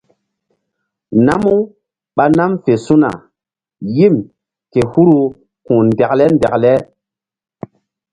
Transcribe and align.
Namu 1.25 1.53
ɓa 2.15 2.25
nam 2.37 2.51
fe 2.63 2.73
su̧na 2.85 3.09
yim 3.95 4.15
ke 4.71 4.81
huru 4.91 5.19
ku̧h 5.65 5.81
ndekle 5.87 6.25
ndekle. 6.35 6.73